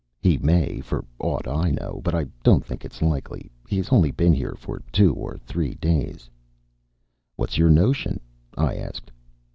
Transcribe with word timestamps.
"He 0.19 0.39
may, 0.39 0.79
for 0.79 1.05
aught 1.19 1.47
I 1.47 1.69
know, 1.69 2.01
but 2.03 2.15
I 2.15 2.25
don't 2.41 2.65
think 2.65 2.83
it's 2.83 3.03
likely. 3.03 3.51
He 3.69 3.77
has 3.77 3.89
only 3.89 4.09
been 4.09 4.33
here 4.33 4.57
two 4.91 5.13
or 5.13 5.37
three 5.37 5.75
days." 5.75 6.27
"What's 7.35 7.59
your 7.59 7.69
notion?" 7.69 8.19
I 8.57 8.77
asked. 8.77 9.11